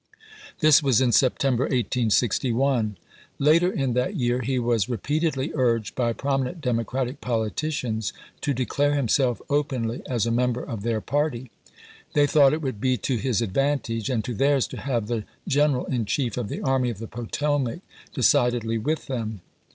[0.61, 2.97] This was in September, 1861.
[3.37, 8.11] Later in that year he was repeatedly urged by prominent Democratic politicians
[8.41, 11.51] to declare himself openly as a member of their party.
[12.13, 15.85] They thought it would be to his advantage and to theirs to have the General
[15.85, 17.81] in Chief of the Army of the Potomac
[18.11, 19.41] decidedly with them.